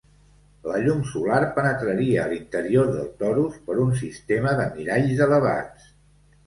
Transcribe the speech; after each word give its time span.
La 0.69 0.79
llum 0.85 1.03
solar 1.09 1.41
penetraria 1.57 2.23
a 2.23 2.25
l'interior 2.33 2.91
del 2.97 3.13
torus 3.23 3.63
per 3.69 3.79
un 3.87 3.95
sistema 4.03 4.59
de 4.63 4.69
miralls 4.81 5.27
elevats. 5.29 5.91